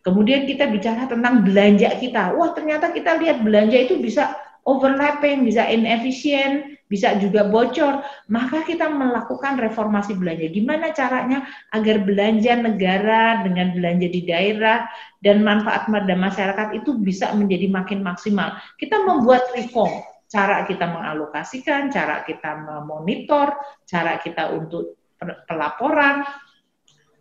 Kemudian 0.06 0.46
kita 0.46 0.70
bicara 0.70 1.10
tentang 1.10 1.42
belanja 1.42 1.90
kita. 1.98 2.38
Wah 2.38 2.54
ternyata 2.54 2.94
kita 2.94 3.18
lihat 3.18 3.42
belanja 3.42 3.74
itu 3.76 3.98
bisa 3.98 4.38
overlapping, 4.62 5.42
bisa 5.42 5.66
inefisien, 5.66 6.79
bisa 6.90 7.14
juga 7.22 7.46
bocor, 7.46 8.02
maka 8.26 8.66
kita 8.66 8.90
melakukan 8.90 9.62
reformasi 9.62 10.18
belanja. 10.18 10.50
Gimana 10.50 10.90
caranya 10.90 11.46
agar 11.70 12.02
belanja 12.02 12.58
negara 12.58 13.46
dengan 13.46 13.70
belanja 13.70 14.10
di 14.10 14.26
daerah 14.26 14.90
dan 15.22 15.46
manfaat 15.46 15.86
pada 15.86 16.14
masyarakat 16.18 16.82
itu 16.82 16.98
bisa 16.98 17.30
menjadi 17.38 17.70
makin 17.70 18.02
maksimal. 18.02 18.58
Kita 18.74 19.06
membuat 19.06 19.54
reform, 19.54 20.02
cara 20.26 20.66
kita 20.66 20.90
mengalokasikan, 20.90 21.94
cara 21.94 22.26
kita 22.26 22.58
memonitor, 22.58 23.54
cara 23.86 24.18
kita 24.18 24.50
untuk 24.50 24.98
pelaporan, 25.46 26.26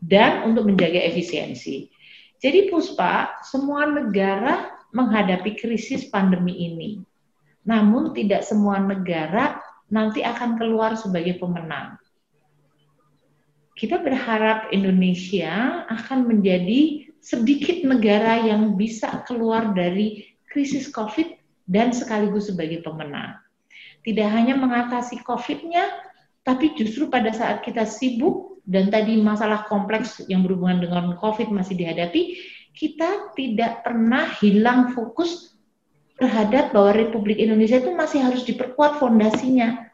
dan 0.01 0.49
untuk 0.49 0.65
menjaga 0.65 0.97
efisiensi. 0.97 1.93
Jadi 2.41 2.73
Puspa, 2.73 3.37
semua 3.45 3.85
negara 3.85 4.73
menghadapi 4.89 5.53
krisis 5.61 6.09
pandemi 6.09 6.57
ini 6.57 7.05
namun 7.67 8.15
tidak 8.17 8.41
semua 8.41 8.79
negara 8.79 9.58
nanti 9.89 10.21
akan 10.21 10.57
keluar 10.57 10.97
sebagai 10.97 11.37
pemenang. 11.37 11.97
Kita 13.73 14.01
berharap 14.03 14.69
Indonesia 14.75 15.85
akan 15.87 16.27
menjadi 16.27 17.09
sedikit 17.23 17.83
negara 17.83 18.43
yang 18.43 18.75
bisa 18.75 19.23
keluar 19.27 19.71
dari 19.71 20.27
krisis 20.51 20.91
COVID 20.91 21.39
dan 21.69 21.93
sekaligus 21.93 22.49
sebagai 22.51 22.81
pemenang. 22.83 23.39
Tidak 24.03 24.27
hanya 24.27 24.55
mengatasi 24.55 25.21
COVID-nya, 25.23 25.85
tapi 26.43 26.73
justru 26.75 27.11
pada 27.11 27.29
saat 27.35 27.61
kita 27.61 27.85
sibuk 27.85 28.59
dan 28.65 28.89
tadi 28.89 29.19
masalah 29.19 29.67
kompleks 29.69 30.23
yang 30.31 30.41
berhubungan 30.43 30.81
dengan 30.81 31.05
COVID 31.19 31.51
masih 31.53 31.77
dihadapi, 31.77 32.35
kita 32.73 33.35
tidak 33.35 33.83
pernah 33.83 34.31
hilang 34.39 34.95
fokus 34.95 35.58
terhadap 36.19 36.75
bahwa 36.75 36.91
Republik 36.93 37.39
Indonesia 37.39 37.79
itu 37.79 37.95
masih 37.95 38.19
harus 38.21 38.43
diperkuat 38.43 38.99
fondasinya. 38.99 39.87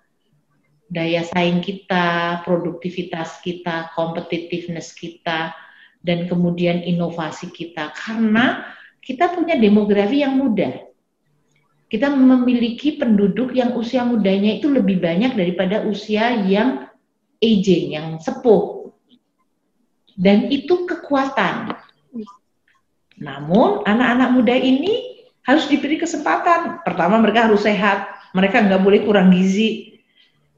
Daya 0.85 1.25
saing 1.25 1.61
kita, 1.61 2.41
produktivitas 2.45 3.41
kita, 3.41 3.93
competitiveness 3.93 4.93
kita, 4.93 5.53
dan 6.01 6.29
kemudian 6.29 6.81
inovasi 6.81 7.49
kita. 7.49 7.93
Karena 7.93 8.65
kita 9.01 9.33
punya 9.33 9.57
demografi 9.57 10.21
yang 10.21 10.37
muda 10.37 10.85
kita 11.85 12.11
memiliki 12.11 12.99
penduduk 12.99 13.53
yang 13.53 13.77
usia 13.77 14.03
mudanya 14.03 14.57
itu 14.57 14.67
lebih 14.67 14.99
banyak 14.99 15.37
daripada 15.37 15.85
usia 15.87 16.33
yang 16.43 16.89
aging, 17.39 17.95
yang 17.95 18.07
sepuh. 18.17 18.91
Dan 20.11 20.51
itu 20.51 20.83
kekuatan. 20.83 21.71
Namun 23.15 23.87
anak-anak 23.87 24.29
muda 24.35 24.55
ini 24.59 25.14
harus 25.45 25.65
diberi 25.69 26.01
kesempatan. 26.01 26.81
Pertama 26.81 27.21
mereka 27.21 27.47
harus 27.47 27.63
sehat, 27.63 28.09
mereka 28.33 28.65
nggak 28.65 28.81
boleh 28.81 29.05
kurang 29.05 29.31
gizi, 29.31 30.01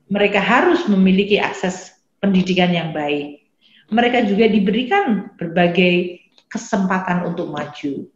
mereka 0.08 0.40
harus 0.40 0.88
memiliki 0.88 1.38
akses 1.38 2.00
pendidikan 2.24 2.72
yang 2.72 2.96
baik. 2.96 3.44
Mereka 3.92 4.28
juga 4.28 4.48
diberikan 4.52 5.32
berbagai 5.36 6.24
kesempatan 6.48 7.28
untuk 7.28 7.52
maju. 7.52 8.08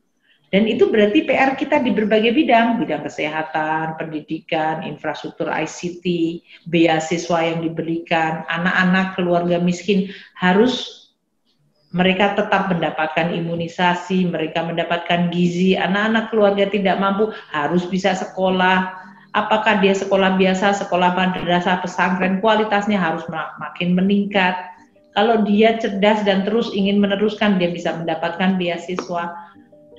Dan 0.51 0.67
itu 0.67 0.91
berarti 0.91 1.23
PR 1.23 1.55
kita 1.55 1.79
di 1.79 1.95
berbagai 1.95 2.35
bidang, 2.35 2.75
bidang 2.75 3.07
kesehatan, 3.07 3.95
pendidikan, 3.95 4.83
infrastruktur 4.83 5.47
ICT, 5.47 6.03
beasiswa 6.67 7.39
yang 7.39 7.63
diberikan, 7.63 8.43
anak-anak 8.51 9.15
keluarga 9.15 9.63
miskin 9.63 10.11
harus 10.35 11.00
mereka 11.91 12.39
tetap 12.39 12.71
mendapatkan 12.71 13.35
imunisasi, 13.35 14.23
mereka 14.27 14.63
mendapatkan 14.63 15.27
gizi, 15.27 15.75
anak-anak 15.75 16.31
keluarga 16.31 16.65
tidak 16.71 16.95
mampu 17.03 17.35
harus 17.51 17.83
bisa 17.87 18.15
sekolah. 18.15 18.95
Apakah 19.31 19.79
dia 19.79 19.95
sekolah 19.95 20.35
biasa, 20.35 20.75
sekolah 20.75 21.15
madrasah, 21.15 21.83
pesantren, 21.83 22.39
kualitasnya 22.39 22.99
harus 22.99 23.23
makin 23.59 23.95
meningkat. 23.95 24.55
Kalau 25.11 25.43
dia 25.43 25.75
cerdas 25.79 26.23
dan 26.23 26.47
terus 26.47 26.71
ingin 26.71 26.99
meneruskan, 26.99 27.59
dia 27.59 27.71
bisa 27.71 27.91
mendapatkan 27.95 28.55
beasiswa 28.55 29.35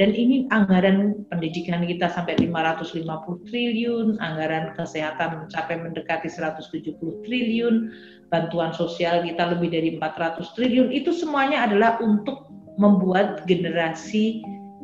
dan 0.00 0.16
ini 0.16 0.48
anggaran 0.48 1.28
pendidikan 1.28 1.85
kita 1.85 2.09
sampai 2.09 2.40
550 2.40 3.05
triliun, 3.44 4.16
anggaran 4.24 4.72
kesehatan 4.72 5.44
mencapai 5.44 5.76
mendekati 5.76 6.33
170 6.33 6.96
triliun, 7.28 7.92
bantuan 8.32 8.72
sosial 8.72 9.20
kita 9.22 9.52
lebih 9.52 9.68
dari 9.68 10.00
400 10.00 10.56
triliun. 10.56 10.88
Itu 10.88 11.12
semuanya 11.12 11.68
adalah 11.68 12.00
untuk 12.00 12.48
membuat 12.80 13.44
generasi 13.44 14.40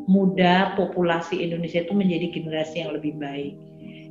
muda 0.09 0.77
populasi 0.77 1.41
Indonesia 1.41 1.81
itu 1.81 1.97
menjadi 1.97 2.29
generasi 2.29 2.85
yang 2.85 2.93
lebih 2.93 3.17
baik. 3.17 3.57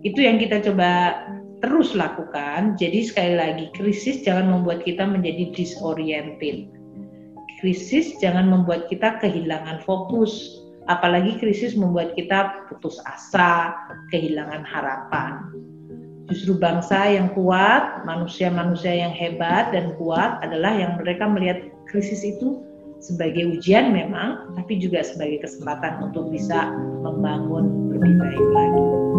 Itu 0.01 0.25
yang 0.25 0.41
kita 0.41 0.65
coba 0.65 1.21
terus 1.61 1.93
lakukan. 1.93 2.77
Jadi 2.81 3.05
sekali 3.05 3.33
lagi 3.37 3.65
krisis 3.77 4.25
jangan 4.25 4.49
membuat 4.49 4.81
kita 4.81 5.05
menjadi 5.05 5.53
disoriented. 5.53 6.73
Krisis 7.61 8.17
jangan 8.21 8.49
membuat 8.49 8.89
kita 8.89 9.17
kehilangan 9.21 9.81
fokus 9.85 10.61
apalagi 10.87 11.35
krisis 11.37 11.75
membuat 11.75 12.15
kita 12.15 12.65
putus 12.71 12.97
asa, 13.05 13.75
kehilangan 14.09 14.63
harapan. 14.63 15.51
Justru 16.27 16.59
bangsa 16.59 17.07
yang 17.07 17.31
kuat, 17.31 18.03
manusia-manusia 18.03 18.91
yang 18.91 19.15
hebat 19.15 19.71
dan 19.71 19.95
kuat 19.95 20.43
adalah 20.43 20.75
yang 20.75 20.99
mereka 20.99 21.23
melihat 21.23 21.71
krisis 21.87 22.19
itu 22.19 22.67
sebagai 22.99 23.47
ujian 23.55 23.95
memang, 23.95 24.51
tapi 24.59 24.75
juga 24.75 25.07
sebagai 25.07 25.47
kesempatan 25.47 26.03
untuk 26.03 26.27
bisa 26.27 26.67
membangun 26.99 27.95
lebih 27.95 28.13
baik 28.19 28.43
lagi. 28.51 29.16